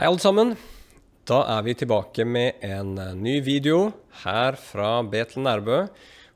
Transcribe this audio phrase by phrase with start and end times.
[0.00, 0.54] Hei, alle sammen.
[1.28, 3.90] Da er vi tilbake med en eh, ny video
[4.22, 5.82] her fra Betel Nærbø,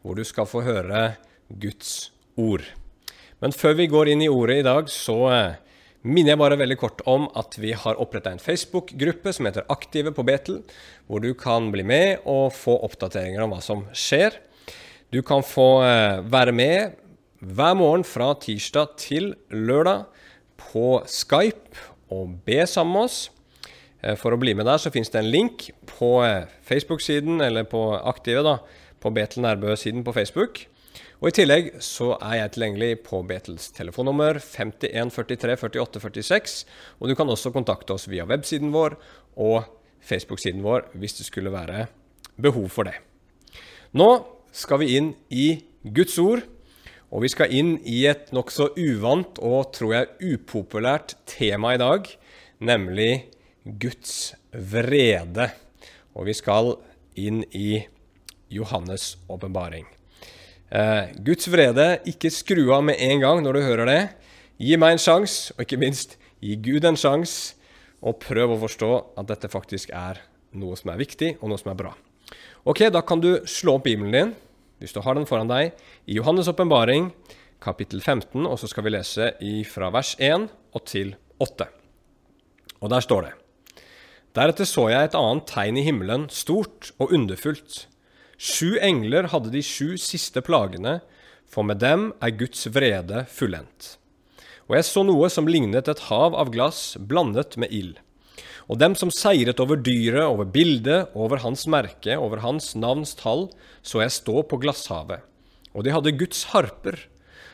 [0.04, 1.14] hvor du skal få høre
[1.48, 2.67] Guds ord.
[3.40, 5.56] Men før vi går inn i ordet i dag, så eh,
[6.04, 10.12] minner jeg bare veldig kort om at vi har oppretta en Facebook-gruppe som heter Aktive
[10.12, 10.60] på Betel,
[11.08, 14.37] hvor du kan bli med og få oppdateringer om hva som skjer.
[15.08, 17.01] Du kan få eh, være med
[17.41, 20.04] hver morgen fra tirsdag til lørdag
[20.60, 23.23] på Skype og be sammen med oss.
[24.04, 27.66] Eh, For å bli med der så finnes det en link på eh, Facebook-siden, eller
[27.68, 28.58] på Aktive, da,
[29.00, 30.66] på Betel Nærbø-siden på Facebook.
[31.22, 36.56] Og I tillegg så er jeg tilgjengelig på Betels telefonnummer 51 43 48 46.
[37.00, 38.98] Og du kan også kontakte oss via websiden vår
[39.40, 39.70] og
[40.04, 41.86] Facebook-siden vår hvis det skulle være
[42.36, 42.98] behov for det.
[43.96, 44.10] Nå
[44.54, 45.46] skal vi inn i
[45.96, 46.45] Guds ord,
[47.09, 52.10] og vi skal inn i et nokså uvant og tror jeg upopulært tema i dag,
[52.60, 53.30] nemlig
[53.65, 55.48] Guds vrede.
[56.15, 56.76] Og vi skal
[57.16, 57.80] inn i
[58.52, 59.87] Johannes' åpenbaring.
[60.70, 64.01] Eh, Guds vrede, ikke skru av med en gang når du hører det.
[64.61, 67.55] Gi meg en sjanse, og ikke minst gi Gud en sjanse,
[68.05, 70.20] og prøv å forstå at dette faktisk er
[70.55, 71.95] noe som er viktig, og noe som er bra.
[72.65, 74.35] Ok, Da kan du slå opp Bibelen din,
[74.79, 75.73] hvis du har den foran deg,
[76.07, 77.12] i Johannes' åpenbaring,
[77.61, 79.33] kapittel 15, og så skal vi lese
[79.65, 81.67] fra vers 1 og til 8.
[82.81, 83.44] Og der står det
[84.35, 87.85] Deretter så jeg et annet tegn i himmelen, stort og underfullt.
[88.35, 90.97] Sju engler hadde de sju siste plagene,
[91.47, 93.95] for med dem er Guds vrede fullendt.
[94.67, 98.01] Og jeg så noe som lignet et hav av glass blandet med ild.
[98.67, 103.51] Og dem som seiret over dyret, over bildet, over hans merke, over hans navns tall,
[103.87, 105.23] så jeg stå på glasshavet.
[105.77, 106.97] Og de hadde Guds harper,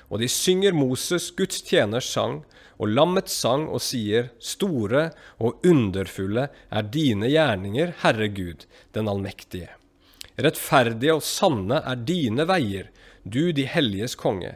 [0.08, 2.40] og de synger Moses, Guds tjeners sang,
[2.80, 8.64] og lammet sang og sier, Store og underfulle er dine gjerninger, Herre Gud,
[8.96, 9.68] den allmektige.
[10.40, 12.88] Rettferdige og sanne er dine veier,
[13.24, 14.54] du de helliges konge.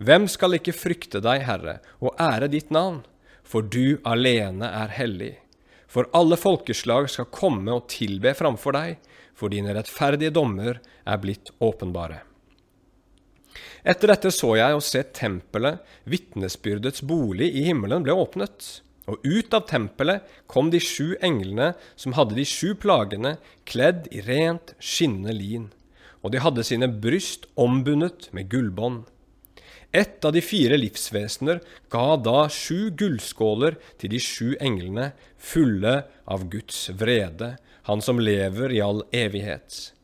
[0.00, 3.02] Hvem skal ikke frykte deg, Herre, og ære ditt navn?
[3.44, 5.34] For du alene er hellig.
[5.90, 8.96] For alle folkeslag skal komme og tilbe framfor deg,
[9.36, 12.22] for dine rettferdige dommer er blitt åpenbare.
[13.84, 18.80] Etter dette så jeg og se tempelet, vitnesbyrdets bolig i himmelen, ble åpnet.
[19.10, 24.22] Og ut av tempelet kom de sju englene som hadde de sju plagene, kledd i
[24.26, 25.70] rent, skinnende lin.
[26.20, 29.06] Og de hadde sine bryst ombundet med gullbånd.
[29.90, 31.58] Et av de fire livsvesener
[31.90, 37.56] ga da sju gullskåler til de sju englene, fulle av Guds vrede,
[37.88, 39.94] Han som lever i all evighet.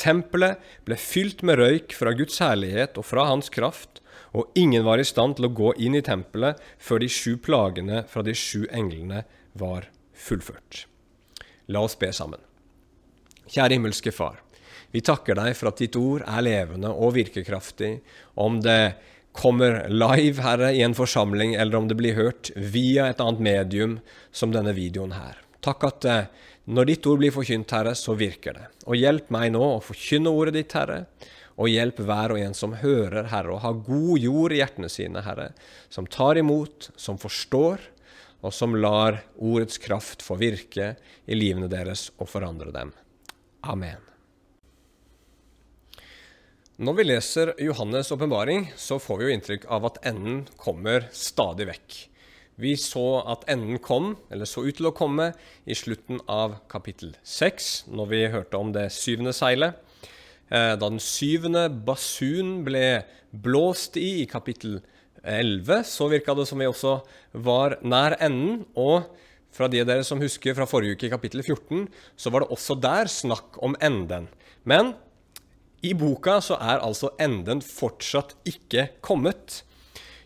[0.00, 4.00] Tempelet ble fylt med røyk fra Guds herlighet og fra Hans kraft,
[4.34, 8.02] og ingen var i stand til å gå inn i tempelet før de sju plagene
[8.10, 9.22] fra de sju englene
[9.54, 10.86] var fullført.
[11.70, 12.42] La oss be sammen.
[13.46, 14.40] Kjære himmelske Far.
[14.94, 17.96] Vi takker deg for at ditt ord er levende og virkekraftig.
[18.38, 18.94] Om det
[19.34, 23.96] kommer live, Herre, i en forsamling, eller om det blir hørt via et annet medium,
[24.30, 25.43] som denne videoen her.
[25.64, 26.26] Takk at eh,
[26.76, 28.66] når ditt ord blir forkynt, Herre, så virker det.
[28.88, 31.04] Og hjelp meg nå å forkynne ordet ditt, Herre.
[31.54, 35.22] Og hjelp hver og en som hører, Herre, å ha god jord i hjertene sine,
[35.24, 35.52] Herre.
[35.92, 37.84] Som tar imot, som forstår,
[38.44, 40.94] og som lar ordets kraft få virke
[41.24, 42.90] i livene deres og forandre dem.
[43.64, 44.02] Amen.
[46.76, 51.68] Når vi leser Johannes' åpenbaring, så får vi jo inntrykk av at enden kommer stadig
[51.70, 52.00] vekk.
[52.60, 55.32] Vi så at enden kom, eller så ut til å komme,
[55.66, 59.80] i slutten av kapittel 6, når vi hørte om det syvende seilet.
[60.50, 63.02] Da den syvende basun ble
[63.34, 64.78] blåst i i kapittel
[65.24, 66.98] 11, så virka det som vi også
[67.42, 68.62] var nær enden.
[68.78, 69.08] Og
[69.54, 72.54] fra de av dere som husker fra forrige uke, i kapittel 14, så var det
[72.54, 74.28] også der snakk om enden.
[74.62, 74.94] Men
[75.84, 79.64] i boka så er altså enden fortsatt ikke kommet.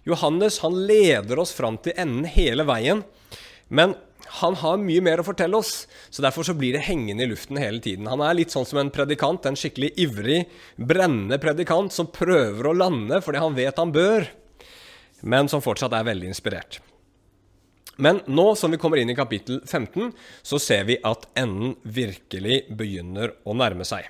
[0.09, 3.05] Johannes han leder oss fram til enden hele veien,
[3.69, 3.95] men
[4.41, 7.61] han har mye mer å fortelle oss, så derfor så blir det hengende i luften
[7.61, 8.09] hele tiden.
[8.11, 10.43] Han er litt sånn som en predikant, en skikkelig ivrig,
[10.77, 14.29] brennende predikant som prøver å lande fordi han vet han bør,
[15.29, 16.81] men som fortsatt er veldig inspirert.
[17.99, 20.13] Men nå som vi kommer inn i kapittel 15,
[20.47, 24.07] så ser vi at enden virkelig begynner å nærme seg.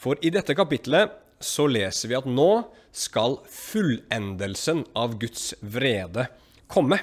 [0.00, 1.12] For i dette kapitlet
[1.42, 2.48] så leser vi at nå
[2.92, 6.28] skal fullendelsen av Guds vrede
[6.70, 7.00] komme.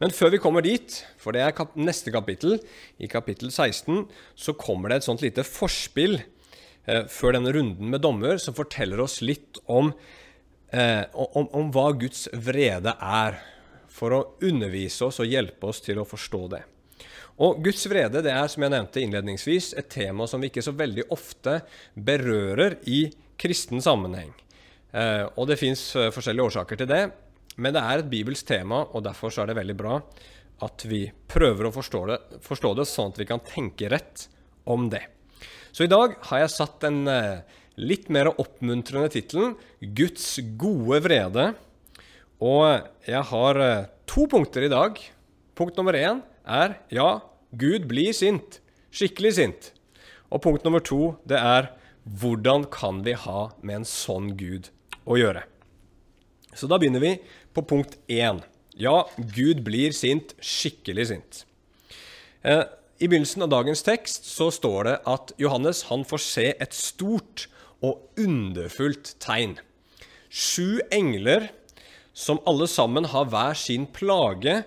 [0.00, 2.56] Men før vi kommer dit, for det er kap neste kapittel,
[2.96, 8.00] i kapittel 16, så kommer det et sånt lite forspill eh, før denne runden med
[8.00, 9.92] dommer som forteller oss litt om,
[10.72, 13.42] eh, om, om hva Guds vrede er,
[13.90, 16.62] for å undervise oss og hjelpe oss til å forstå det.
[17.40, 20.72] Og Guds vrede det er som jeg nevnte innledningsvis, et tema som vi ikke så
[20.76, 21.60] veldig ofte
[21.92, 23.06] berører i
[23.40, 24.32] kristen sammenheng.
[24.92, 27.04] Eh, og Det fins eh, forskjellige årsaker til det,
[27.60, 30.00] men det er et bibelsk tema, og derfor er det veldig bra
[30.60, 34.26] at vi prøver å forstå det, forstå det sånn at vi kan tenke rett
[34.68, 35.06] om det.
[35.72, 37.40] Så i dag har jeg satt den eh,
[37.80, 41.52] litt mer oppmuntrende tittelen 'Guds gode vrede'.
[42.40, 43.58] Og jeg har
[44.08, 44.96] to punkter i dag.
[45.54, 47.20] Punkt nummer én er ja,
[47.52, 48.60] Gud blir sint.
[48.90, 49.70] Skikkelig sint.
[50.32, 51.68] Og punkt nummer to det er
[52.04, 54.70] hvordan kan vi ha med en sånn Gud
[55.06, 55.44] å gjøre?
[56.54, 57.14] Så da begynner vi
[57.54, 58.42] på punkt én.
[58.80, 61.44] Ja, Gud blir sint, skikkelig sint.
[62.42, 62.64] Eh,
[63.00, 67.46] I begynnelsen av dagens tekst så står det at Johannes han får se et stort
[67.84, 69.56] og underfullt tegn.
[70.30, 71.48] Sju engler,
[72.12, 74.62] som alle sammen har hver sin plage,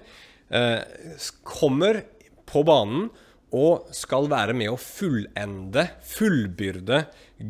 [0.50, 0.82] eh,
[1.44, 2.04] kommer
[2.50, 3.10] på banen
[3.54, 7.04] og skal være med å fullende, fullbyrde,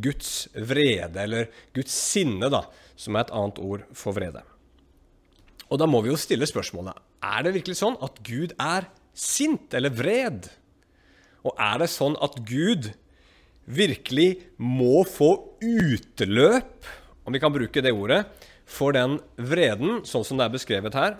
[0.03, 2.65] Guds vrede, eller Guds sinne, da,
[2.99, 4.43] som er et annet ord for vrede.
[5.71, 9.73] Og da må vi jo stille spørsmålet er det virkelig sånn at Gud er sint
[9.77, 10.49] eller vred.
[11.47, 12.91] Og er det sånn at Gud
[13.63, 15.31] virkelig må få
[15.63, 16.89] utløp,
[17.23, 18.25] om vi kan bruke det ordet,
[18.67, 21.15] for den vreden, sånn som det er beskrevet her?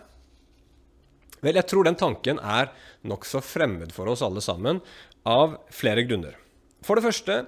[1.43, 2.71] Vel, jeg tror den tanken er
[3.07, 4.79] nokså fremmed for oss alle sammen,
[5.23, 6.35] av flere grunner.
[6.83, 7.43] For det første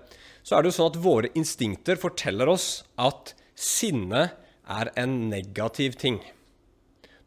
[0.46, 4.30] så er det jo sånn at våre instinkter forteller oss at sinne
[4.68, 6.20] er en negativ ting.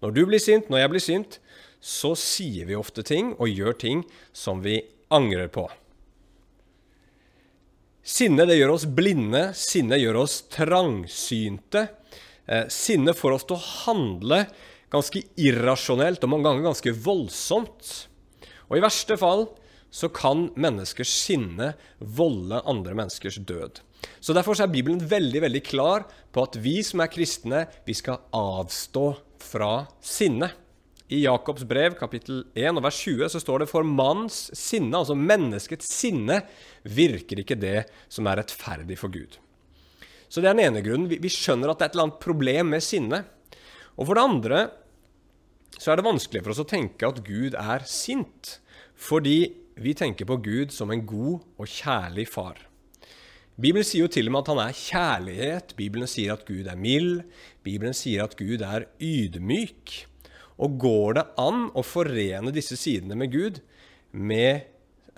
[0.02, 1.38] Når du blir sint, når jeg blir sint,
[1.80, 4.04] så sier vi ofte ting og gjør ting
[4.36, 4.80] som vi
[5.14, 5.66] angrer på.
[8.08, 11.88] Sinne det gjør oss blinde, sinne gjør oss trangsynte.
[12.48, 14.44] Eh, sinne får oss til å handle
[14.92, 17.90] ganske irrasjonelt og mange ganger ganske voldsomt.
[18.68, 19.46] Og i verste fall
[19.90, 23.80] så kan menneskers sinne volde andre menneskers død.
[24.20, 28.20] Så Derfor er Bibelen veldig veldig klar på at vi som er kristne, vi skal
[28.36, 29.10] avstå
[29.42, 30.50] fra sinne.
[31.08, 35.16] I Jakobs brev kapittel 1 og vers 20 så står det for manns sinne, altså
[35.16, 36.42] menneskets sinne,
[36.84, 39.38] virker ikke det som er rettferdig for Gud.
[40.28, 41.08] Så det er den ene grunnen.
[41.08, 43.22] Vi skjønner at det er et eller annet problem med sinne.
[43.98, 44.60] Og for det andre
[45.78, 48.58] så er det vanskelig for oss å tenke at Gud er sint,
[48.98, 52.62] fordi vi tenker på Gud som en god og kjærlig far.
[53.58, 55.74] Bibelen sier jo til og med at han er kjærlighet.
[55.78, 57.24] Bibelen sier at Gud er mild.
[57.66, 59.94] Bibelen sier at Gud er ydmyk.
[60.62, 63.58] Og går det an å forene disse sidene med Gud
[64.14, 64.66] med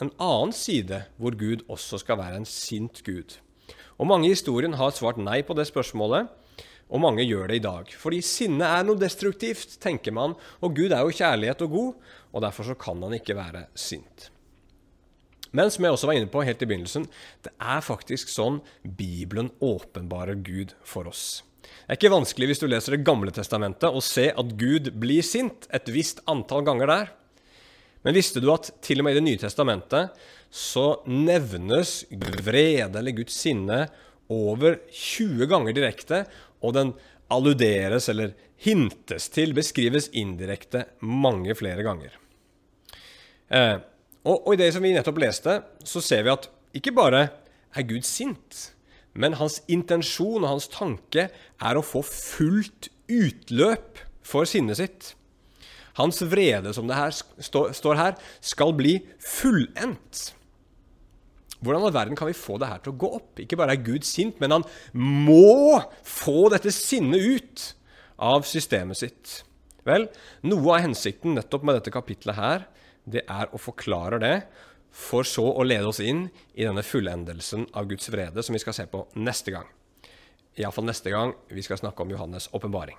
[0.00, 3.36] en annen side, hvor Gud også skal være en sint Gud?
[4.00, 6.32] Og Mange i historien har svart nei på det spørsmålet,
[6.90, 7.92] og mange gjør det i dag.
[8.02, 12.44] Fordi sinne er noe destruktivt, tenker man, og Gud er jo kjærlighet og god, og
[12.44, 14.30] derfor så kan han ikke være sint.
[15.56, 17.06] Men som jeg også var inne på helt i begynnelsen,
[17.42, 21.42] det er faktisk sånn Bibelen åpenbarer Gud for oss.
[21.60, 25.26] Det er ikke vanskelig hvis du leser Det gamle testamentet og ser at Gud blir
[25.26, 27.10] sint et visst antall ganger der.
[28.06, 33.14] Men visste du at til og med i Det nye testamentet så nevnes vrede eller
[33.14, 33.84] Guds sinne
[34.30, 36.24] over 20 ganger direkte,
[36.60, 36.94] og den
[37.30, 42.16] alluderes eller hintes til, beskrives indirekte mange flere ganger.
[43.50, 43.78] Eh,
[44.24, 47.22] og, og, i det som vi nettopp leste, så ser vi at ikke bare
[47.74, 48.70] er Gud sint,
[49.14, 55.14] men hans intensjon og hans tanke er å få fullt utløp for sinnet sitt.
[55.98, 58.14] Hans vrede, som det her står her,
[58.44, 60.30] skal bli fullendt.
[61.60, 63.40] Hvordan i verden kan vi få det her til å gå opp?
[63.42, 64.64] Ikke bare er Gud sint, men han
[64.96, 67.66] må få dette sinnet ut
[68.20, 69.34] av systemet sitt.
[69.88, 70.08] Vel,
[70.44, 72.66] noe av hensikten nettopp med dette kapitlet her,
[73.08, 74.34] det er å forklare det,
[74.90, 76.26] for så å lede oss inn
[76.56, 79.68] i denne fullendelsen av Guds vrede, som vi skal se på neste gang.
[80.58, 82.98] Iallfall neste gang vi skal snakke om Johannes' åpenbaring.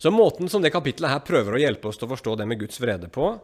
[0.00, 2.62] Så Måten som det kapittelet her prøver å hjelpe oss til å forstå det med
[2.62, 3.34] Guds vrede på,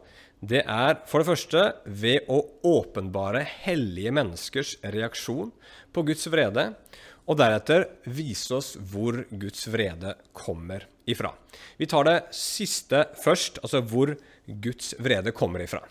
[0.41, 5.51] det er for det første ved å åpenbare hellige menneskers reaksjon
[5.93, 6.71] på Guds vrede,
[7.27, 11.33] og deretter vise oss hvor Guds vrede kommer ifra.
[11.79, 14.13] Vi tar det siste først, altså hvor
[14.47, 15.81] Guds vrede kommer ifra.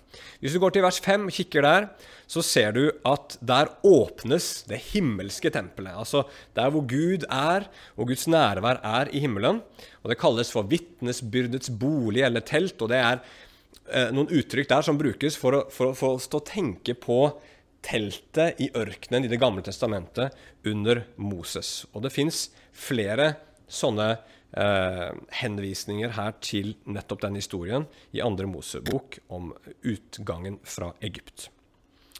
[0.40, 1.88] Hvis du går til vers 5 og kikker der,
[2.26, 5.92] så ser du at der åpnes det himmelske tempelet.
[5.92, 6.24] Altså
[6.56, 9.60] der hvor Gud er, og Guds nærvær er i himmelen.
[10.02, 12.80] Og Det kalles for vitnesbyrdets bolig eller telt.
[12.80, 13.20] og det er
[13.92, 17.20] eh, noen uttrykk der som brukes for å, for, for å stå og tenke på
[17.86, 20.34] teltet i ørkenen i Det gamle testamentet
[20.66, 21.86] under Moses.
[21.94, 23.34] Og det fins flere
[23.66, 29.52] sånne eh, henvisninger her til nettopp den historien i andre Mosebok om
[29.82, 31.50] utgangen fra Egypt.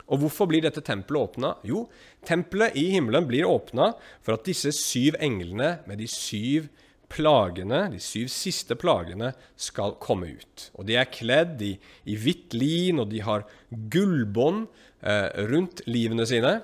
[0.07, 1.55] Og hvorfor blir dette tempelet åpna?
[1.67, 1.87] Jo,
[2.27, 3.91] tempelet i himmelen blir åpna
[4.23, 6.69] for at disse syv englene med de syv
[7.13, 10.69] plagene, de syv siste plagene, skal komme ut.
[10.77, 14.67] Og De er kledd i, i hvitt lin, og de har gullbånd
[15.03, 16.59] eh, rundt livene sine.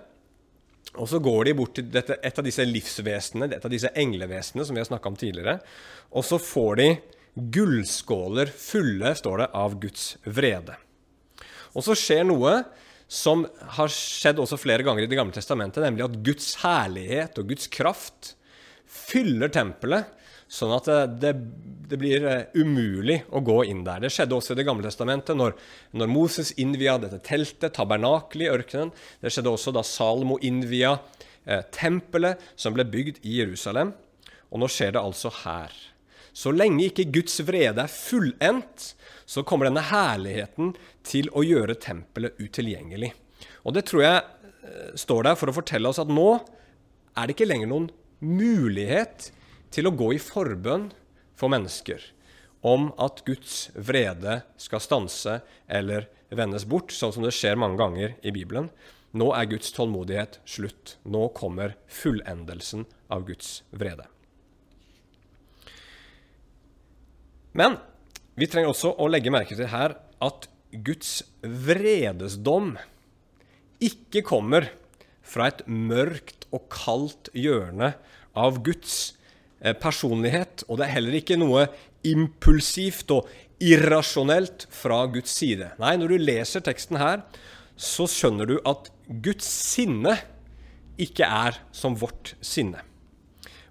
[1.01, 4.67] Og så går de bort til dette, et av disse livsvesenene, et av disse englevesenene
[4.69, 5.57] som vi har snakka om tidligere,
[6.13, 6.89] og så får de
[7.33, 10.77] gullskåler fulle, står det, av Guds vrede.
[11.73, 12.59] Og så skjer noe
[13.13, 13.45] som
[13.77, 17.69] har skjedd også flere ganger i Det gamle testamentet, nemlig at Guds herlighet og Guds
[17.73, 18.35] kraft
[18.89, 20.09] fyller tempelet,
[20.53, 20.89] sånn at
[21.21, 21.33] det,
[21.89, 24.03] det, blir eh, umulig å gå inn der.
[24.05, 25.57] Det skjedde også i Det gamle testamentet, når,
[25.97, 28.93] når Moses innvia dette teltet, tabernakelet i ørkenen.
[29.23, 30.99] Det skjedde også da Salomo innvia
[31.47, 33.95] eh, tempelet som ble bygd i Jerusalem.
[34.53, 35.73] Og nå skjer det altså her.
[36.37, 38.93] Så lenge ikke Guds vrede er fullendt,
[39.29, 40.75] så kommer denne herligheten
[41.09, 43.13] til å gjøre tempelet utilgjengelig.
[43.65, 46.35] Og det tror jeg eh, står der for å fortelle oss at nå
[47.17, 47.89] er det ikke lenger noen
[48.21, 49.33] mulighet
[49.73, 50.91] til å gå i forbønn
[51.39, 52.05] for mennesker
[52.63, 58.15] om at Guds vrede skal stanse eller vendes bort, sånn som det skjer mange ganger
[58.23, 58.71] i Bibelen.
[59.13, 60.97] Nå er Guds tålmodighet slutt.
[61.05, 64.07] Nå kommer fullendelsen av Guds vrede.
[67.53, 67.77] Men
[68.39, 72.79] vi trenger også å legge merke til her at Guds vredesdom
[73.83, 74.71] ikke kommer
[75.27, 77.93] fra et mørkt og kaldt hjørne
[78.33, 79.22] av Guds eh,
[79.83, 81.67] personlighet, og det er heller ikke noe
[82.09, 83.31] impulsivt og
[83.63, 85.71] irrasjonelt fra Guds side.
[85.83, 87.23] Nei, når du leser teksten her,
[87.79, 88.91] så skjønner du at
[89.23, 90.17] Guds sinne
[91.01, 92.83] ikke er som vårt sinne.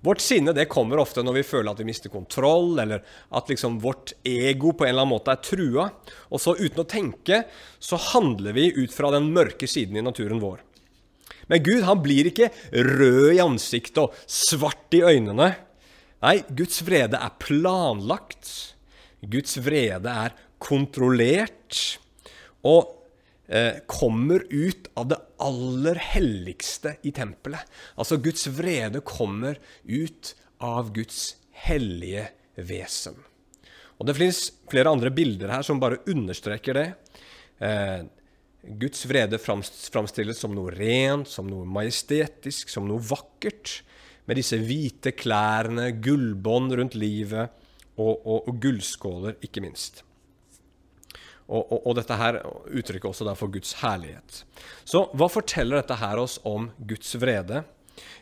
[0.01, 3.03] Vårt sinne det kommer ofte når vi føler at vi mister kontroll, eller
[3.38, 5.86] at liksom vårt ego på en eller annen måte er trua.
[6.33, 7.43] Og så uten å tenke
[7.77, 10.63] så handler vi ut fra den mørke siden i naturen vår.
[11.51, 15.51] Men Gud han blir ikke rød i ansiktet og svart i øynene.
[16.22, 18.50] Nei, Guds vrede er planlagt.
[19.22, 21.98] Guds vrede er kontrollert.
[22.62, 23.01] Og
[23.51, 27.66] Eh, kommer ut av det aller helligste i tempelet.
[28.00, 30.30] Altså Guds vrede kommer ut
[30.63, 31.36] av Guds
[31.66, 33.18] hellige vesen.
[34.00, 34.40] Og Det finnes
[34.72, 36.88] flere andre bilder her som bare understreker det.
[37.60, 38.08] Eh,
[38.80, 43.82] Guds vrede framstilles som noe rent, som noe majestetisk, som noe vakkert.
[44.30, 47.50] Med disse hvite klærne, gullbånd rundt livet
[47.98, 50.04] og, og, og gullskåler, ikke minst.
[51.51, 52.38] Og, og, og, dette her
[52.72, 54.44] uttrykker også derfor Guds herlighet.
[54.88, 57.66] Så hva forteller dette her oss om Guds vrede?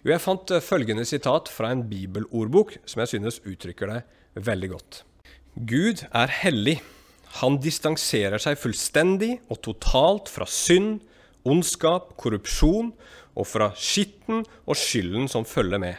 [0.01, 3.99] Jo, jeg fant eh, følgende sitat fra en bibelordbok som jeg synes uttrykker det
[4.47, 5.03] veldig godt.
[5.69, 6.79] Gud er hellig.
[7.43, 11.03] Han distanserer seg fullstendig og totalt fra synd,
[11.47, 12.91] ondskap, korrupsjon
[13.37, 15.97] og fra skitten og skylden som følger med.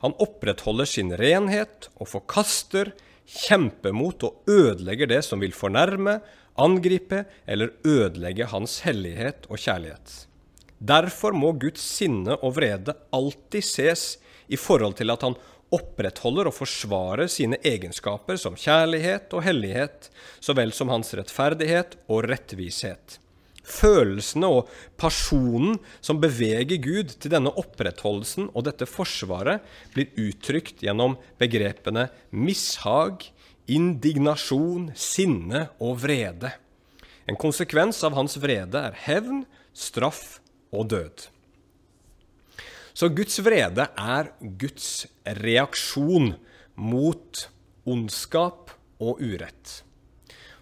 [0.00, 2.94] Han opprettholder sin renhet og forkaster
[3.30, 6.18] kjemper mot og ødelegger det som vil fornærme,
[6.60, 10.26] angripe eller ødelegge hans hellighet og kjærlighet.
[10.80, 14.04] Derfor må Guds sinne og vrede alltid ses
[14.48, 15.36] i forhold til at han
[15.70, 20.08] opprettholder og forsvarer sine egenskaper som kjærlighet og hellighet,
[20.42, 23.20] så vel som hans rettferdighet og rettvishet.
[23.66, 29.60] Følelsene og personen som beveger Gud til denne opprettholdelsen og dette forsvaret,
[29.94, 33.28] blir uttrykt gjennom begrepene mishag,
[33.70, 36.54] indignasjon, sinne og vrede.
[37.28, 39.44] En konsekvens av hans vrede er hevn,
[39.76, 40.40] straff
[40.74, 41.28] og død.
[42.96, 45.06] Så Guds vrede er Guds
[45.38, 46.34] reaksjon
[46.80, 47.44] mot
[47.88, 49.80] ondskap og urett.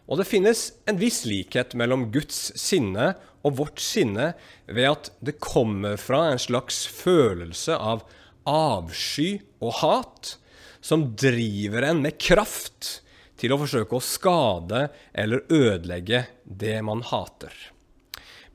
[0.09, 3.13] Og det finnes en viss likhet mellom Guds sinne
[3.45, 4.33] og vårt sinne
[4.67, 8.07] ved at det kommer fra en slags følelse av
[8.49, 10.37] avsky og hat
[10.81, 13.03] som driver en med kraft
[13.39, 17.53] til å forsøke å skade eller ødelegge det man hater.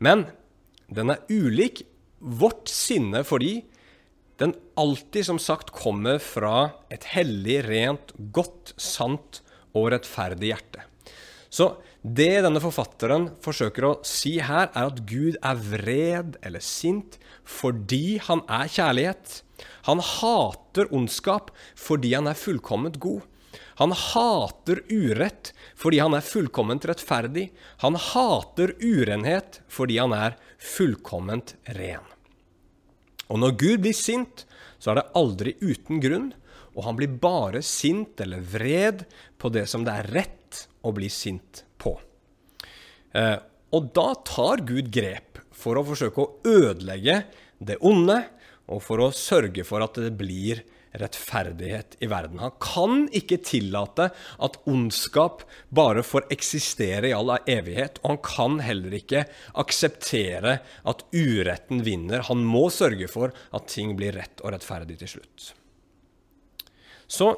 [0.02, 0.26] Men
[0.90, 1.86] den er ulik
[2.20, 3.60] vårt sinne fordi
[4.42, 9.44] den alltid som sagt kommer fra et hellig, rent, godt, sant
[9.78, 10.88] og rettferdig hjerte.
[11.54, 11.68] Så
[12.02, 18.18] det denne forfatteren forsøker å si her, er at Gud er vred eller sint fordi
[18.26, 19.44] han er kjærlighet.
[19.86, 23.22] Han hater ondskap fordi han er fullkomment god.
[23.82, 27.52] Han hater urett fordi han er fullkomment rettferdig.
[27.86, 32.08] Han hater urenhet fordi han er fullkomment ren.
[33.30, 34.48] Og når Gud blir sint,
[34.82, 36.32] så er det aldri uten grunn,
[36.74, 39.06] og han blir bare sint eller vred
[39.38, 41.96] på det som det er rett å bli sint på.
[43.14, 43.38] Eh,
[43.74, 47.24] og da tar Gud grep for å forsøke å ødelegge
[47.64, 48.20] det onde,
[48.72, 50.64] og for å sørge for at det blir
[50.94, 52.40] rettferdighet i verden.
[52.44, 55.42] Han kan ikke tillate at ondskap
[55.74, 59.26] bare får eksistere i all evighet, og han kan heller ikke
[59.60, 62.26] akseptere at uretten vinner.
[62.30, 65.52] Han må sørge for at ting blir rett og rettferdig til slutt.
[67.14, 67.30] Så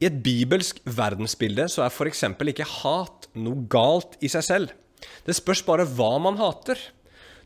[0.00, 2.24] i et bibelsk verdensbilde så er f.eks.
[2.52, 4.74] ikke hat noe galt i seg selv.
[5.24, 6.80] Det spørs bare hva man hater.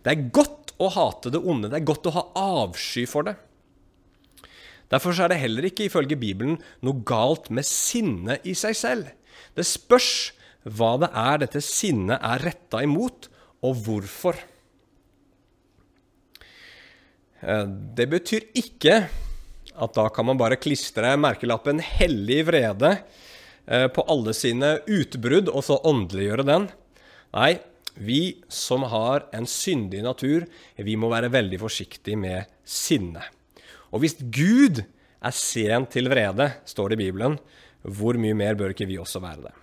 [0.02, 1.70] Det er godt å hate det onde.
[1.70, 2.26] Det er godt å ha
[2.64, 3.36] avsky for det.
[4.90, 9.10] Derfor er det heller ikke ifølge Bibelen noe galt med sinne i seg selv.
[9.54, 10.32] Det spørs
[10.66, 13.30] hva det er dette sinnet er retta imot,
[13.64, 14.36] og hvorfor.
[17.40, 17.66] Eh,
[17.96, 18.96] det betyr ikke
[19.80, 22.98] at da kan man bare klistre merkelappen 'hellig vrede'
[23.66, 26.68] eh, på alle sine utbrudd, og så åndeliggjøre den.
[27.34, 27.58] Nei,
[27.94, 30.46] vi som har en syndig natur,
[30.76, 33.22] vi må være veldig forsiktige med sinne.
[33.90, 34.84] Og hvis Gud
[35.20, 37.38] er sen til vrede, står det i Bibelen,
[37.82, 39.54] hvor mye mer bør ikke vi også være det?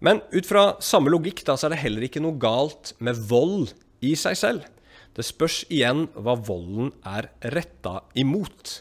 [0.00, 3.74] Men ut fra samme logikk da, så er det heller ikke noe galt med vold
[4.00, 4.68] i seg selv.
[5.16, 8.80] Det spørs igjen hva volden er retta imot.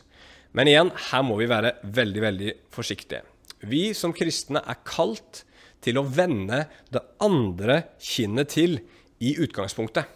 [0.57, 3.23] Men igjen, her må vi være veldig, veldig forsiktige.
[3.69, 5.43] Vi som kristne er kalt
[5.83, 8.79] til å vende det andre kinnet til
[9.23, 10.07] i utgangspunktet.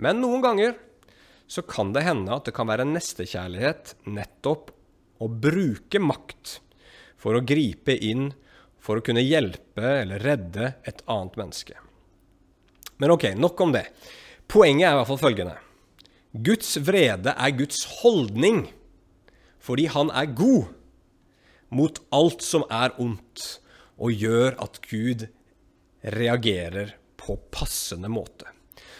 [0.00, 0.76] Men noen ganger
[1.50, 4.70] så kan det hende at det kan være nestekjærlighet nettopp
[5.20, 6.58] å bruke makt
[7.20, 8.30] for å gripe inn
[8.80, 11.76] for å kunne hjelpe eller redde et annet menneske.
[13.00, 13.86] Men ok, nok om det.
[14.50, 15.56] Poenget er i hvert fall følgende.
[16.30, 18.64] Guds vrede er Guds holdning
[19.60, 20.70] fordi han er god
[21.70, 23.60] mot alt som er ondt,
[24.00, 25.26] og gjør at Gud
[26.00, 28.48] reagerer på passende måte.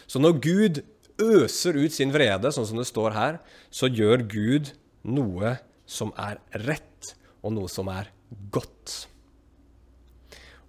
[0.07, 0.83] Så når Gud
[1.21, 3.39] øser ut sin vrede, sånn som det står her,
[3.73, 4.73] så gjør Gud
[5.09, 5.57] noe
[5.89, 8.11] som er rett, og noe som er
[8.53, 9.07] godt.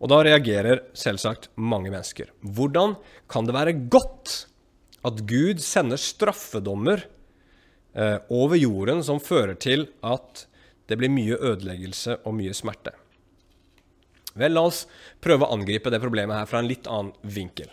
[0.01, 2.31] Og da reagerer selvsagt mange mennesker.
[2.41, 2.95] Hvordan
[3.29, 4.45] kan det være godt
[5.05, 7.03] at Gud sender straffedommer
[7.93, 10.45] over jorden som fører til at
[10.87, 12.93] det blir mye ødeleggelse og mye smerte?
[14.39, 14.85] Vel, la oss
[15.23, 17.67] prøve å angripe det problemet her fra en litt annen vinkel.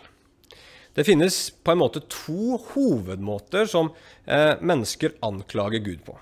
[0.95, 3.93] Det finnes på en måte to hovedmåter som
[4.25, 6.17] eh, mennesker anklager Gud på.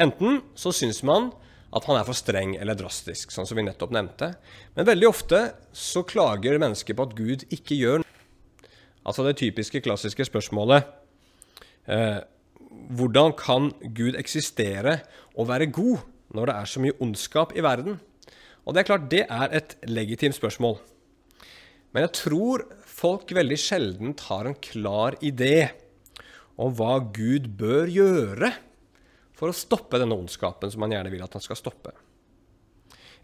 [0.00, 1.30] Enten så syns man
[1.70, 4.32] at han er for streng eller drastisk, sånn som vi nettopp nevnte.
[4.74, 5.42] Men veldig ofte
[5.76, 8.08] så klager mennesker på at Gud ikke gjør noe.
[9.06, 10.88] Altså det typiske, klassiske spørsmålet
[11.86, 12.18] eh,
[12.70, 15.00] Hvordan kan Gud eksistere
[15.34, 17.98] og være god når det er så mye ondskap i verden?
[18.64, 20.78] Og det er klart, det er et legitimt spørsmål.
[21.90, 25.70] Men jeg tror folk veldig sjelden har en klar idé
[26.60, 28.52] om hva Gud bør gjøre
[29.34, 31.94] for å stoppe denne ondskapen som han gjerne vil at han skal stoppe.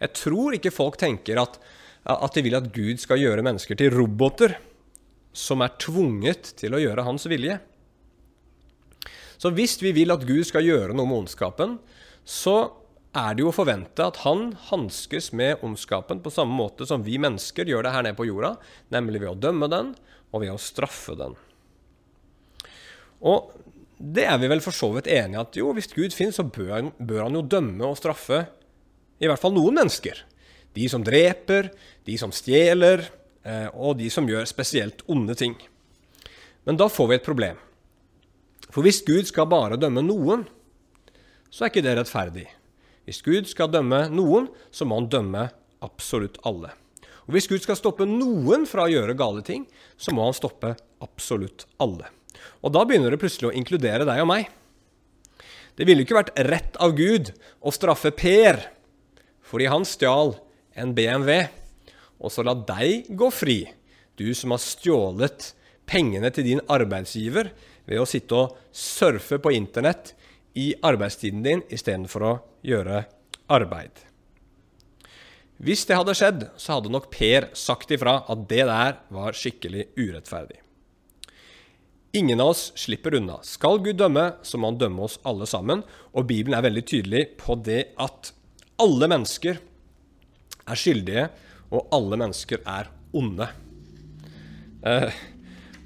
[0.00, 1.60] Jeg tror ikke folk tenker at,
[2.08, 4.56] at de vil at Gud skal gjøre mennesker til roboter
[5.36, 7.58] som er tvunget til å gjøre hans vilje.
[9.36, 11.78] Så hvis vi vil at Gud skal gjøre noe med ondskapen,
[12.26, 12.56] så
[13.16, 17.16] er det jo å forvente at han hanskes med ondskapen på samme måte som vi
[17.22, 18.56] mennesker gjør det her nede på jorda,
[18.92, 19.94] nemlig ved å dømme den
[20.32, 21.36] og ved å straffe den.
[23.24, 23.54] Og
[23.96, 26.90] det er vi vel for så vidt enige at jo, hvis Gud finnes, så bør
[26.98, 28.44] bør han, jo dømme og straffe
[29.16, 30.20] i hvert fall noen mennesker.
[30.76, 31.70] De som dreper,
[32.04, 33.06] de som stjeler,
[33.48, 35.56] eh, og de som gjør spesielt onde ting.
[36.68, 37.56] Men da får vi et problem.
[38.72, 40.44] For hvis Gud skal bare dømme noen,
[41.50, 42.46] så er ikke det rettferdig.
[43.06, 45.46] Hvis Gud skal dømme noen, så må han dømme
[45.84, 46.72] absolutt alle.
[47.26, 49.66] Og Hvis Gud skal stoppe noen fra å gjøre gale ting,
[49.98, 52.10] så må han stoppe absolutt alle.
[52.62, 54.50] Og da begynner det plutselig å inkludere deg og meg.
[55.76, 58.62] Det ville ikke vært rett av Gud å straffe Per
[59.46, 60.32] fordi han stjal
[60.74, 61.44] en BMW,
[62.18, 63.60] og så la deg gå fri,
[64.18, 65.52] du som har stjålet
[65.86, 67.52] pengene til din arbeidsgiver
[67.86, 70.14] ved å sitte og surfe på internett
[70.56, 72.34] i arbeidstiden din istedenfor å
[72.66, 73.04] gjøre
[73.52, 74.06] arbeid.
[75.56, 79.88] Hvis det hadde skjedd, så hadde nok Per sagt ifra at det der var skikkelig
[79.96, 80.60] urettferdig.
[82.16, 83.38] Ingen av oss slipper unna.
[83.44, 85.82] Skal Gud dømme, så må han dømme oss alle sammen.
[86.16, 88.32] Og Bibelen er veldig tydelig på det at
[88.80, 89.58] alle mennesker
[90.66, 91.26] er skyldige,
[91.72, 93.48] og alle mennesker er onde.
[94.86, 95.12] Eh,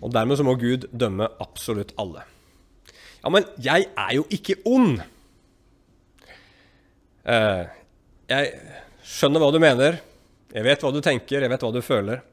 [0.00, 2.24] og dermed så må Gud dømme absolutt alle.
[3.20, 5.02] Ja, men jeg er jo ikke ond.
[7.28, 7.64] Eh,
[8.30, 8.52] jeg
[9.04, 10.00] skjønner hva du mener.
[10.50, 12.24] Jeg vet hva du tenker, jeg vet hva du føler.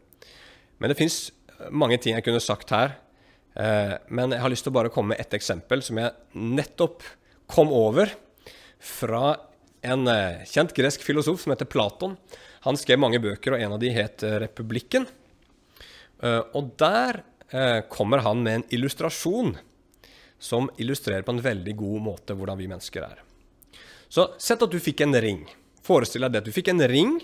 [0.80, 1.28] Men det fins
[1.74, 2.96] mange ting jeg kunne sagt her.
[3.60, 7.04] Eh, men jeg har lyst til å bare komme med ett eksempel som jeg nettopp
[7.52, 8.14] kom over
[8.80, 9.36] fra
[9.88, 12.16] en eh, kjent gresk filosof som heter Platon.
[12.64, 15.06] Han skrev mange bøker, og en av de het 'Republikken'.
[16.58, 17.20] Og der
[17.90, 19.54] kommer han med en illustrasjon
[20.40, 23.22] som illustrerer på en veldig god måte hvordan vi mennesker er.
[24.10, 25.44] Så sett at du fikk en ring.
[25.84, 27.18] Forestill deg at du fikk en ring.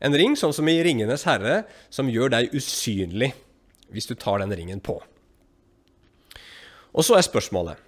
[0.00, 3.32] En ring sånn som i 'Ringenes herre', som gjør deg usynlig
[3.92, 5.00] hvis du tar den ringen på.
[6.92, 7.82] Og så er spørsmålet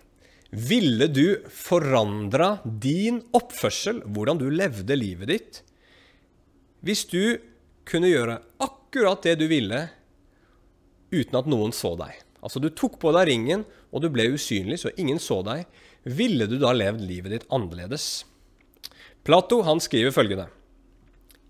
[0.48, 5.62] Ville du forandra din oppførsel, hvordan du levde livet ditt,
[6.80, 7.37] hvis du
[7.84, 9.82] kunne gjøre akkurat det du ville
[11.12, 12.16] uten at noen så deg?
[12.44, 15.66] Altså, du tok på deg ringen, og du ble usynlig, så ingen så deg.
[16.06, 18.24] Ville du da levd livet ditt annerledes?
[19.26, 20.46] Plato han skriver følgende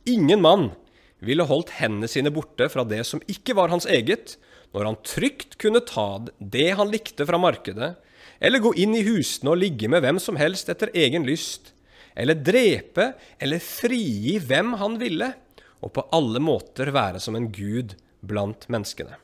[0.08, 0.70] Ingen mann
[1.20, 4.36] ville holdt hendene sine borte fra det som ikke var hans eget,
[4.72, 7.94] når han trygt kunne ta det han likte fra markedet,
[8.40, 11.72] eller gå inn i husene og ligge med hvem som helst etter egen lyst,
[12.18, 15.32] eller drepe eller frigi hvem han ville,
[15.82, 17.94] og på alle måter være som en gud
[18.26, 19.18] blant menneskene.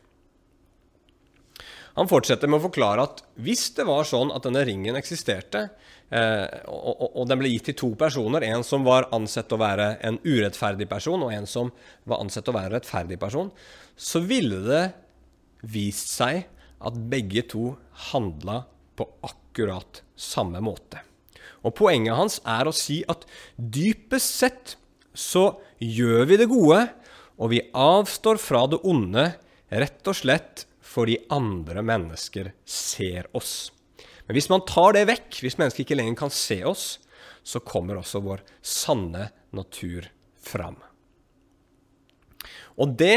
[1.95, 5.69] Han fortsetter med å forklare at hvis det var sånn at denne ringen eksisterte,
[6.11, 9.93] eh, og, og, den ble gitt til to personer, en som var ansett å være
[10.07, 11.71] en urettferdig person, og en som
[12.11, 13.53] var ansett å være en rettferdig person,
[13.95, 14.85] så ville det
[15.71, 16.45] vist seg
[16.85, 17.73] at begge to
[18.11, 18.65] handla
[18.99, 21.01] på akkurat samme måte.
[21.65, 23.25] Og Poenget hans er å si at
[23.57, 24.77] dypest sett
[25.15, 25.47] så
[25.79, 26.83] gjør vi det gode,
[27.39, 29.31] og vi avstår fra det onde
[29.71, 33.73] rett og slett fordi andre mennesker ser oss.
[34.27, 36.85] Men hvis man tar det vekk, hvis mennesker ikke lenger kan se oss,
[37.45, 40.07] så kommer også vår sanne natur
[40.41, 40.79] fram.
[42.81, 43.17] Og det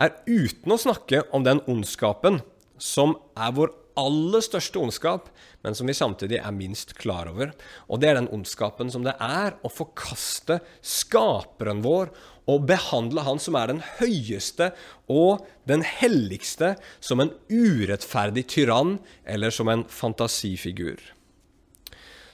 [0.00, 2.40] er uten å snakke om den ondskapen
[2.80, 5.28] som er vår aller største ondskap,
[5.64, 7.52] men som vi samtidig er minst klar over.
[7.88, 12.12] Og det er den ondskapen som det er å forkaste skaperen vår
[12.50, 14.70] og behandle han som er den høyeste
[15.12, 20.98] og den helligste, som en urettferdig tyrann eller som en fantasifigur.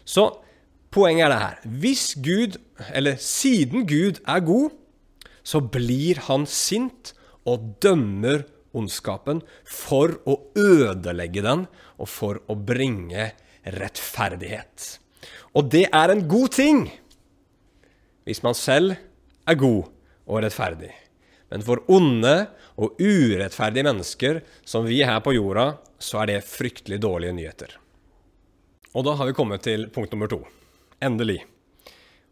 [0.07, 0.31] Så
[0.94, 1.62] poenget er det her.
[1.83, 2.59] Hvis Gud,
[2.94, 4.70] eller siden Gud er god,
[5.46, 7.12] så blir han sint
[7.46, 13.30] og dømmer ondskapen for å ødelegge den og for å bringe
[13.76, 14.98] rettferdighet.
[15.56, 16.86] Og det er en god ting
[18.26, 18.96] hvis man selv
[19.46, 19.86] er god
[20.26, 20.92] og rettferdig.
[21.50, 22.34] Men for onde
[22.76, 27.76] og urettferdige mennesker som vi her på jorda, så er det fryktelig dårlige nyheter.
[28.96, 30.40] Og da har vi kommet til punkt nummer to.
[31.04, 31.44] Endelig.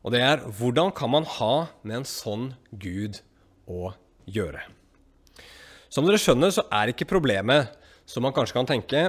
[0.04, 3.22] Og det er hvordan kan man ha med en sånn Gud
[3.70, 3.94] å
[4.28, 4.64] gjøre?
[5.94, 7.70] Som dere skjønner, så er ikke problemet,
[8.02, 9.02] som man kanskje kan tenke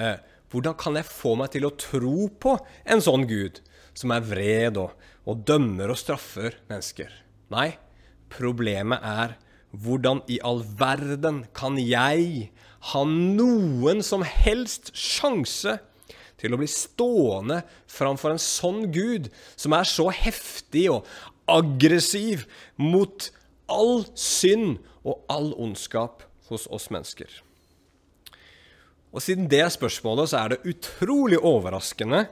[0.00, 0.16] eh,
[0.48, 2.54] Hvordan kan jeg få meg til å tro på
[2.88, 3.58] en sånn Gud,
[3.92, 4.94] som er vred og,
[5.28, 7.10] og dømmer og straffer mennesker?
[7.52, 7.74] Nei,
[8.32, 9.34] problemet er
[9.74, 12.48] hvordan i all verden kan jeg
[12.92, 15.76] ha noen som helst sjanse
[16.40, 21.10] til å bli stående framfor en sånn Gud, som er så heftig og
[21.50, 22.46] aggressiv
[22.80, 23.28] mot
[23.70, 27.28] all synd og all ondskap hos oss mennesker.
[29.14, 32.26] Og Siden det er spørsmålet, så er det utrolig overraskende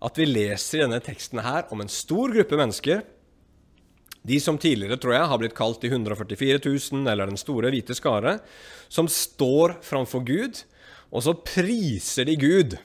[0.00, 3.02] at vi leser i denne teksten her om en stor gruppe mennesker,
[4.20, 7.96] de som tidligere tror jeg har blitt kalt de 144 000, eller Den store hvite
[7.96, 8.38] skare,
[8.88, 10.60] som står framfor Gud,
[11.10, 12.76] og så priser de Gud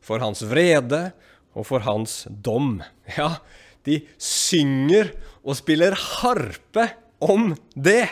[0.00, 1.10] for hans vrede
[1.58, 2.78] og for hans dom.
[3.18, 3.42] Ja,
[3.84, 5.10] de synger
[5.42, 6.86] og spiller harpe
[7.20, 8.08] om det.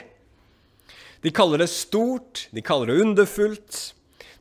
[1.20, 3.80] De kaller det stort, de kaller det underfullt.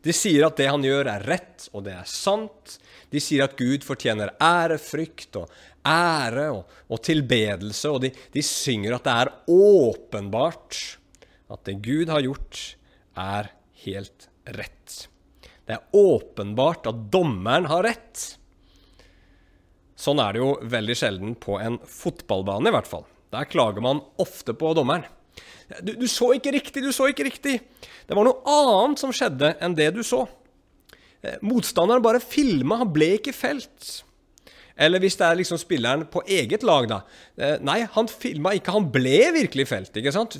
[0.05, 2.77] De sier at det han gjør, er rett, og det er sant.
[3.11, 5.51] De sier at Gud fortjener ærefrykt og
[5.87, 10.81] ære og, og tilbedelse, og de, de, synger at det er åpenbart
[11.47, 12.63] at det Gud har gjort,
[13.17, 13.51] er
[13.85, 14.27] helt
[14.57, 15.07] rett.
[15.67, 18.25] Det er åpenbart at dommeren har rett.
[19.97, 23.07] Sånn er det jo veldig sjelden på en fotballbane, i hvert fall.
[23.33, 25.05] Der klager man ofte på dommeren.
[25.83, 27.59] Du, du, så ikke riktig, du så ikke riktig.
[28.07, 30.23] Det var noe annet som skjedde enn det du så.
[31.21, 33.89] Eh, motstanderen bare filma, han ble ikke felt.
[34.77, 37.01] Eller hvis det er liksom spilleren på eget lag, da.
[37.35, 39.97] Eh, nei, han filma ikke, han ble virkelig felt.
[39.97, 40.37] ikke sant?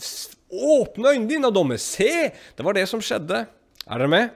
[0.47, 1.82] Åpne øynene dine, dommer.
[1.82, 2.30] Se!
[2.56, 3.43] Det var det som skjedde.
[3.88, 4.36] Er dere med?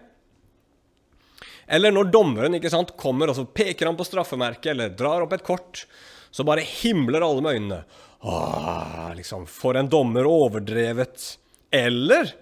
[1.71, 5.37] Eller når dommeren ikke sant, kommer og så peker han på straffemerket eller drar opp
[5.37, 5.85] et kort,
[6.31, 7.83] så bare himler alle med øynene.
[8.21, 11.37] Åh, liksom, For en dommer overdrevet.
[11.71, 12.33] Eller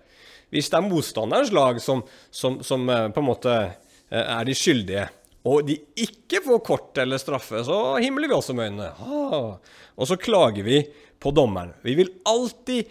[0.50, 4.56] hvis det er motstanderens lag som, som, som eh, på en måte eh, er de
[4.58, 5.06] skyldige,
[5.50, 8.90] og de ikke får kort eller straffe, så himler vi også med øynene.
[9.00, 9.78] Ah.
[9.96, 10.82] Og så klager vi
[11.20, 11.72] på dommeren.
[11.86, 12.90] Vi vil alltid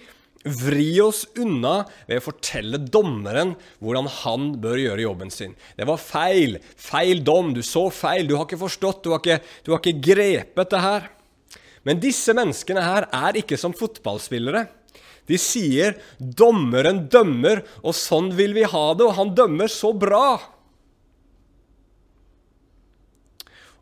[0.48, 5.54] vri oss unna ved å fortelle dommeren hvordan han bør gjøre jobben sin.
[5.76, 6.56] Det var feil.
[6.78, 7.52] Feil dom.
[7.56, 8.28] Du så feil.
[8.28, 9.02] Du har ikke forstått.
[9.04, 11.08] Du har ikke, du har ikke grepet det her.
[11.88, 14.66] Men disse menneskene her er ikke som fotballspillere.
[15.28, 20.36] De sier 'dommeren dømmer, og sånn vil vi ha det', og han dømmer så bra.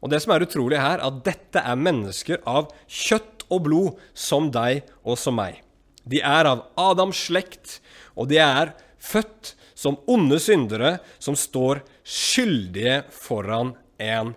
[0.03, 4.51] Og det som er utrolig her, at dette er mennesker av kjøtt og blod, som
[4.55, 5.63] deg og som meg.
[6.07, 7.81] De er av Adams slekt,
[8.15, 14.35] og de er født som onde syndere som står skyldige foran en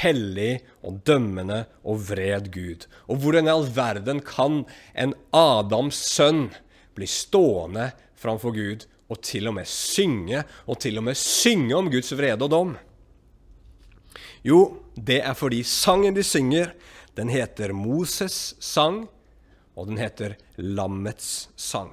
[0.00, 2.86] hellig og dømmende og vred Gud.
[3.08, 4.62] Og hvordan i all verden kan
[4.98, 6.48] en Adams sønn
[6.96, 11.90] bli stående framfor Gud og til og med synge, og til og med synge om
[11.92, 12.76] Guds vrede og dom?
[14.42, 14.62] Jo,
[14.96, 16.72] det er fordi sangen de synger,
[17.16, 19.04] den heter Moses' sang
[19.76, 21.92] og den heter Lammets sang.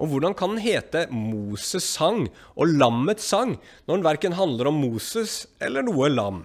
[0.00, 2.24] Og hvordan kan den hete Moses sang
[2.56, 6.44] og Lammets sang når den verken handler om Moses eller noe lam?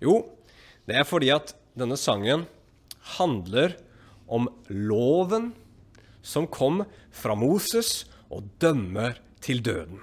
[0.00, 0.22] Jo,
[0.86, 2.46] det er fordi at denne sangen
[3.18, 3.74] handler
[4.30, 5.50] om loven
[6.22, 9.98] som kom fra Moses og dømmer til døden.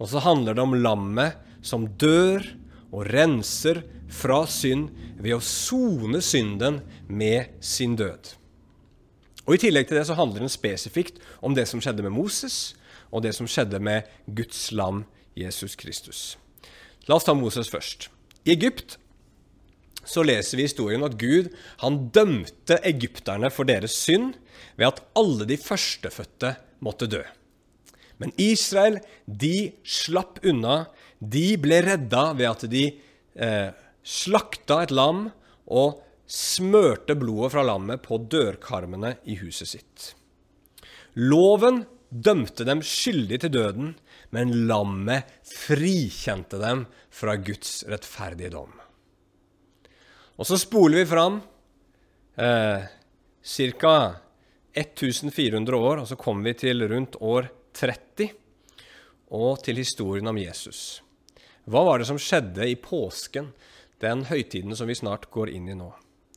[0.00, 2.44] Og så handler det om lammet som dør
[2.90, 4.90] og renser fra synd
[5.20, 8.39] ved å sone synden med sin død.
[9.50, 12.76] Og I tillegg til det så handler den spesifikt om det som skjedde med Moses,
[13.10, 15.02] og det som skjedde med Guds lam
[15.34, 16.20] Jesus Kristus.
[17.10, 18.06] La oss ta Moses først.
[18.46, 18.94] I Egypt
[20.06, 21.50] så leser vi historien at Gud
[21.82, 24.36] han dømte egypterne for deres synd
[24.78, 26.54] ved at alle de førstefødte
[26.86, 27.24] måtte dø.
[28.22, 30.84] Men Israel de slapp unna.
[31.18, 32.84] De ble redda ved at de
[33.34, 33.74] eh,
[34.06, 35.26] slakta et lam
[35.66, 35.98] og
[36.30, 40.10] smørte blodet fra lammet på dørkarmene i huset sitt.
[41.18, 43.94] Loven dømte dem skyldig til døden,
[44.30, 48.72] men lammet frikjente dem fra Guds rettferdige dom.
[50.38, 51.40] Og så spoler vi fram
[52.38, 52.86] eh,
[53.42, 53.94] ca.
[54.70, 58.30] 1400 år, og så kommer vi til rundt år 30
[59.34, 61.02] og til historien om Jesus.
[61.70, 63.50] Hva var det som skjedde i påsken
[64.02, 65.90] den høytiden som vi snart går inn i nå?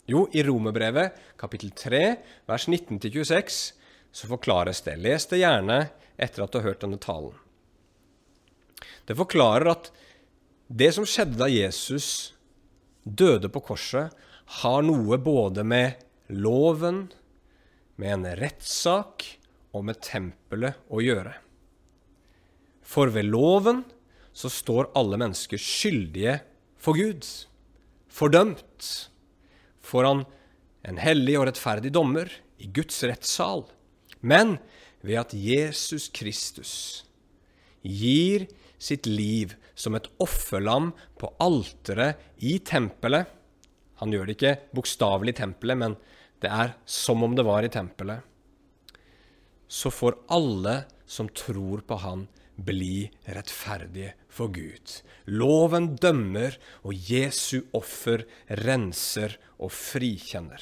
[0.06, 2.04] Jo, i Romerbrevet kapittel 3,
[2.46, 3.60] vers 19-26,
[4.12, 4.98] så forklares det.
[5.00, 5.78] Les det gjerne
[6.20, 7.38] etter at du har hørt denne talen.
[9.08, 9.90] Det forklarer at
[10.68, 12.34] det som skjedde da Jesus
[13.04, 14.12] døde på korset,
[14.64, 17.08] har noe både med loven,
[17.96, 19.24] med en rettssak
[19.72, 21.34] og med tempelet å gjøre.
[22.84, 23.84] For ved loven
[24.36, 26.42] så står alle mennesker skyldige
[26.82, 27.24] for Gud
[28.12, 28.90] fordømt
[29.84, 30.24] foran
[30.88, 32.32] en hellig og rettferdig dommer
[32.64, 33.66] i Guds rettssal,
[34.22, 34.58] men
[35.04, 36.74] ved at Jesus Kristus
[37.84, 38.48] gir
[38.80, 43.28] sitt liv som et offerlam på alteret i tempelet.
[44.00, 45.98] Han gjør det ikke bokstavelig i tempelet, men
[46.44, 48.24] det er som om det var i tempelet.
[49.68, 55.00] Så får alle som tror på Han, bli rettferdige for Gud.
[55.26, 58.26] Loven dømmer, og Jesu offer
[58.64, 60.62] renser og frikjenner.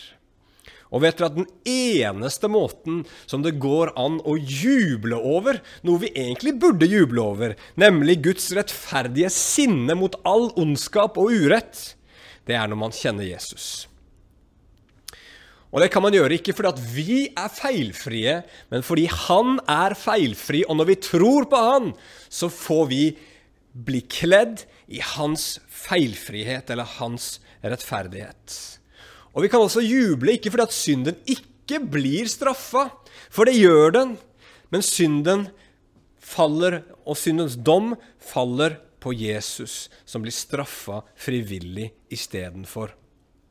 [0.92, 6.04] Og vet dere at den eneste måten som det går an å juble over, noe
[6.04, 11.94] vi egentlig burde juble over, nemlig Guds rettferdige sinne mot all ondskap og urett,
[12.48, 13.88] det er når man kjenner Jesus.
[15.72, 18.34] Og det kan man gjøre ikke fordi at vi er feilfrie,
[18.72, 20.66] men fordi han er feilfri.
[20.68, 21.92] Og når vi tror på han,
[22.28, 23.04] så får vi
[23.72, 28.58] bli kledd i hans feilfrihet eller hans rettferdighet.
[29.32, 32.90] Og vi kan også juble ikke fordi at synden ikke blir straffa,
[33.32, 34.18] for det gjør den.
[34.72, 35.48] Men synden
[36.20, 42.92] faller, og syndens dom faller på Jesus, som blir straffa frivillig istedenfor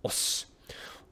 [0.06, 0.49] oss.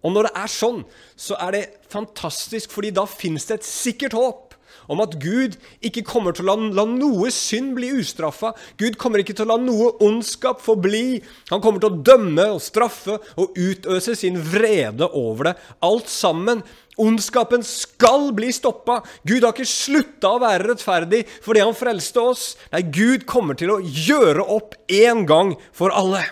[0.06, 0.82] Og når det er sånn,
[1.18, 4.48] så er det fantastisk, fordi da fins det et sikkert håp
[4.88, 8.54] om at Gud ikke kommer til å la, la noe synd bli ustraffa.
[8.80, 11.20] Gud kommer ikke til å la noe ondskap forbli.
[11.52, 16.64] Han kommer til å dømme og straffe og utøse sin vrede over det, alt sammen.
[16.98, 19.02] Ondskapen skal bli stoppa.
[19.28, 22.48] Gud har ikke slutta å være rettferdig fordi han frelste oss.
[22.72, 26.24] Nei, Gud kommer til å gjøre opp én gang for alle.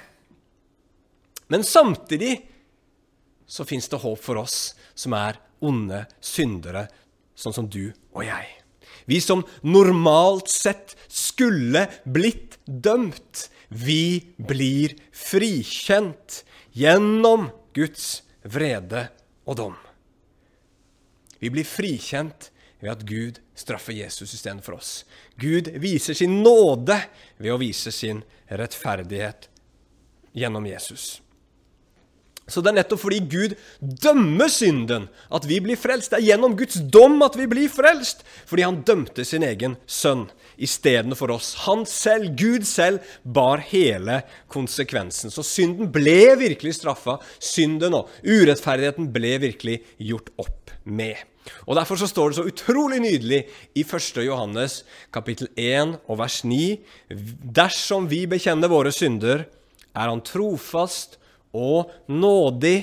[1.53, 2.41] Men samtidig
[3.47, 6.87] så fins det håp for oss som er onde syndere,
[7.37, 8.47] sånn som du og jeg.
[9.07, 16.43] Vi som normalt sett skulle blitt dømt, vi blir frikjent
[16.75, 19.09] gjennom Guds vrede
[19.47, 19.77] og dom.
[21.39, 25.05] Vi blir frikjent ved at Gud straffer Jesus istedenfor oss.
[25.41, 26.99] Gud viser sin nåde
[27.39, 29.49] ved å vise sin rettferdighet
[30.37, 31.21] gjennom Jesus.
[32.47, 36.13] Så det er nettopp fordi Gud dømmer synden at vi blir frelst.
[36.13, 38.23] Det er gjennom Guds dom at vi blir frelst.
[38.47, 40.29] Fordi han dømte sin egen sønn
[40.63, 41.53] istedenfor oss.
[41.67, 44.21] Han selv, Gud selv, bar hele
[44.53, 45.35] konsekvensen.
[45.35, 47.19] Så synden ble virkelig straffa.
[47.43, 51.19] Synden og urettferdigheten ble virkelig gjort opp med.
[51.67, 53.43] Og Derfor så står det så utrolig nydelig
[53.79, 54.23] i 1.
[54.27, 54.81] Johannes
[55.15, 56.79] kapittel 1 og vers 9.:
[57.59, 59.47] Dersom vi bekjenner våre synder,
[59.97, 61.19] er Han trofast
[61.57, 62.77] og nådig.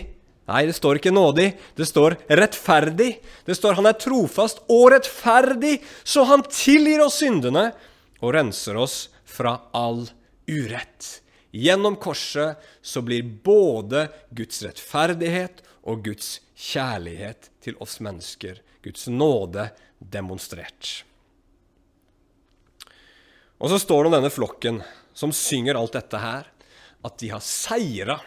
[0.50, 3.14] Nei, det står ikke nådig, det står rettferdig.
[3.48, 7.70] Det står han er trofast og rettferdig, så han tilgir oss syndene
[8.20, 10.04] og renser oss fra all
[10.50, 11.20] urett.
[11.54, 19.70] Gjennom korset så blir både Guds rettferdighet og Guds kjærlighet til oss mennesker, Guds nåde,
[20.00, 21.04] demonstrert.
[23.64, 24.82] Og så står det om denne flokken
[25.16, 26.50] som synger alt dette her,
[27.04, 28.18] at de har seira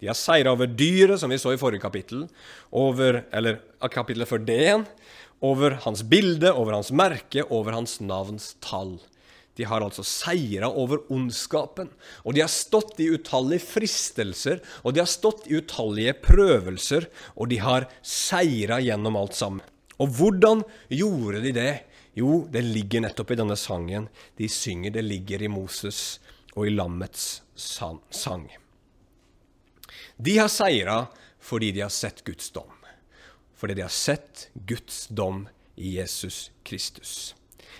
[0.00, 2.24] de har seira over dyret, som vi så i forrige kapittel,
[2.72, 3.60] over, eller
[3.92, 4.86] kapittelet før det igjen,
[5.44, 8.98] over hans bilde, over hans merke, over hans navns tall.
[9.58, 11.90] De har altså seira over ondskapen,
[12.24, 17.50] og de har stått i utallige fristelser, og de har stått i utallige prøvelser, og
[17.52, 19.64] de har seira gjennom alt sammen.
[20.00, 21.72] Og hvordan gjorde de det?
[22.16, 24.08] Jo, det ligger nettopp i denne sangen
[24.40, 24.96] de synger.
[24.96, 26.18] Det ligger i Moses
[26.56, 28.48] og i lammets sang.
[30.20, 31.06] De har seira
[31.40, 32.72] fordi de har sett Guds dom.
[33.56, 37.34] Fordi de har sett Guds dom i Jesus Kristus.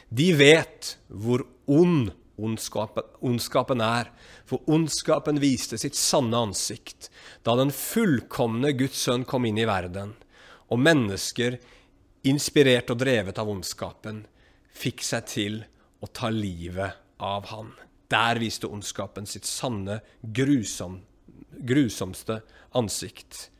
[0.08, 4.08] De vet hvor ond ondskapen, ondskapen er,
[4.48, 7.10] for ondskapen viste sitt sanne ansikt
[7.44, 10.14] da den fullkomne Guds sønn kom inn i verden,
[10.72, 11.58] og mennesker,
[12.24, 14.24] inspirert og drevet av ondskapen,
[14.72, 15.60] fikk seg til
[16.00, 17.74] å ta livet av han.
[18.08, 21.09] Der viste ondskapen sitt sanne, grusomme
[21.58, 22.40] grusomste
[22.76, 23.50] ansikt.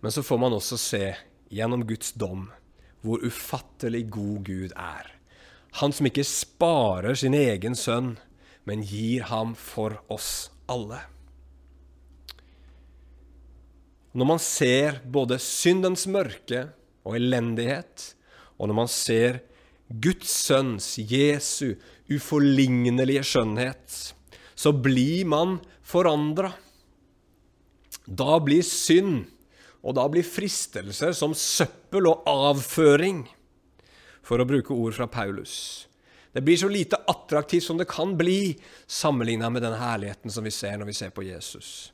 [0.00, 1.04] Men så får man også se
[1.52, 2.48] gjennom Guds dom
[3.04, 5.06] hvor ufattelig god Gud er.
[5.80, 8.16] Han som ikke sparer sin egen sønn,
[8.68, 11.00] men gir ham for oss alle.
[14.12, 16.66] Når man ser både syndens mørke
[17.06, 18.10] og elendighet,
[18.58, 19.40] og når man ser
[19.90, 21.76] Guds sønns, Jesu,
[22.10, 24.14] uforlignelige skjønnhet,
[24.60, 26.52] så blir man forandra.
[28.04, 29.24] Da blir synd
[29.80, 33.22] og da blir fristelser som søppel og avføring,
[34.20, 35.86] for å bruke ord fra Paulus.
[36.36, 40.52] Det blir så lite attraktivt som det kan bli, sammenligna med den herligheten som vi
[40.54, 41.90] ser når vi ser på Jesus.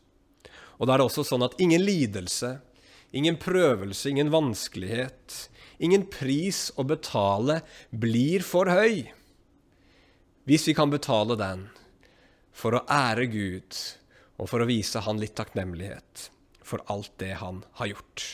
[0.77, 2.57] Og da er det også sånn at ingen lidelse,
[3.17, 5.39] ingen prøvelse, ingen vanskelighet,
[5.79, 7.63] ingen pris å betale
[7.95, 9.07] blir for høy,
[10.51, 11.69] hvis vi kan betale den
[12.57, 13.77] for å ære Gud
[14.41, 16.29] og for å vise Han litt takknemlighet
[16.67, 18.25] for alt det Han har gjort.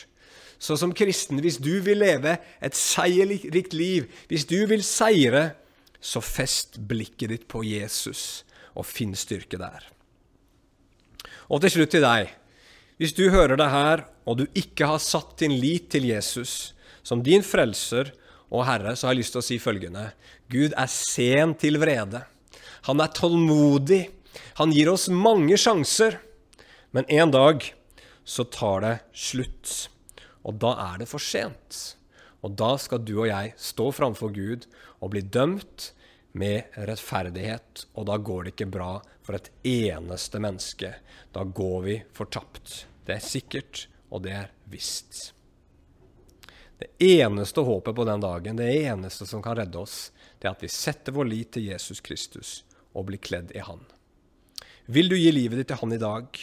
[0.63, 5.51] Så som kristen, hvis du vil leve et seierrikt liv, hvis du vil seire,
[5.99, 9.85] så fest blikket ditt på Jesus og finn styrke der.
[11.51, 12.31] Og til slutt til deg.
[12.99, 17.23] Hvis du hører det her, og du ikke har satt din lit til Jesus som
[17.23, 18.13] din frelser
[18.53, 20.05] og Herre, så har jeg lyst til å si følgende.
[20.51, 22.23] Gud er sen til vrede.
[22.85, 24.09] Han er tålmodig.
[24.59, 26.19] Han gir oss mange sjanser.
[26.91, 27.63] Men en dag
[28.23, 29.89] så tar det slutt.
[30.43, 31.95] Og da er det for sent.
[32.43, 34.67] Og da skal du og jeg stå framfor Gud
[34.99, 35.93] og bli dømt
[36.35, 37.85] med rettferdighet.
[37.95, 40.91] Og da går det ikke bra for et eneste menneske.
[41.31, 42.83] Da går vi fortapt.
[43.07, 45.31] Det er sikkert, og det er visst.
[46.83, 50.67] Det eneste håpet på den dagen, det eneste som kan redde oss, det er at
[50.67, 52.57] vi setter vår lit til Jesus Kristus
[52.93, 53.83] og bli kledd i Han.
[54.85, 56.39] Vil du gi livet ditt til Han i dag?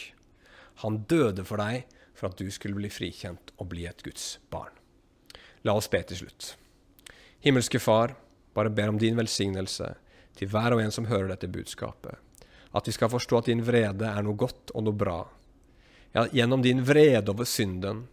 [0.82, 4.72] Han døde for deg for at du skulle bli frikjent og bli et Guds barn.
[5.64, 6.54] La oss be til slutt.
[7.44, 8.14] Himmelske Far,
[8.54, 9.94] bare ber om din velsignelse
[10.36, 12.16] til hver og en som hører dette budskapet.
[12.72, 15.20] At vi skal forstå at din vrede er noe godt og noe bra.
[16.14, 18.06] Ja, gjennom din vrede over synden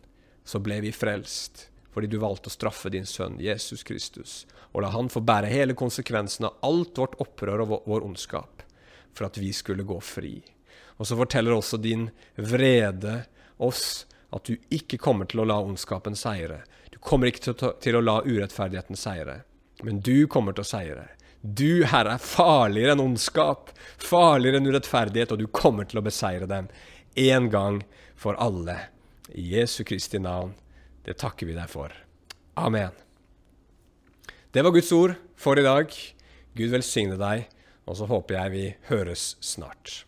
[0.48, 1.68] så ble vi frelst
[1.98, 5.74] fordi du valgte å straffe din sønn Jesus Kristus, og la han få bære hele
[5.74, 8.62] konsekvensen av alt vårt opprør og vår ondskap,
[9.18, 10.36] for at vi skulle gå fri.
[11.02, 13.24] Og så forteller også din vrede
[13.58, 16.60] oss at du ikke kommer til å la ondskapen seire.
[16.94, 19.40] Du kommer ikke til å, la urettferdigheten seire,
[19.82, 21.08] men du kommer til å seire.
[21.42, 26.46] Du, Herre, er farligere enn ondskap, farligere enn urettferdighet, og du kommer til å beseire
[26.46, 26.70] dem
[27.26, 27.82] en gang
[28.14, 28.84] for alle.
[29.34, 30.54] I Jesu Kristi navn.
[31.08, 31.94] Det takker vi deg for.
[32.60, 32.92] Amen.
[34.52, 35.94] Det var Guds ord for i dag.
[36.58, 37.48] Gud velsigne deg,
[37.88, 40.07] og så håper jeg vi høres snart.